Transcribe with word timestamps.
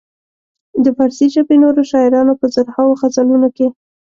د 0.83 0.85
فارسي 0.97 1.27
ژبې 1.35 1.55
نورو 1.63 1.81
شاعرانو 1.91 2.33
په 2.41 2.45
زرهاوو 2.55 2.97
غزلونو 3.01 3.49
کې. 3.57 3.67